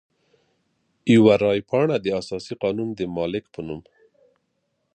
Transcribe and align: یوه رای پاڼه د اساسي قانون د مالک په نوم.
یوه 1.13 1.35
رای 1.43 1.59
پاڼه 1.69 1.97
د 2.01 2.07
اساسي 2.21 2.53
قانون 2.63 2.89
د 2.95 2.99
مالک 3.15 3.45
په 3.53 3.61
نوم. 3.67 3.81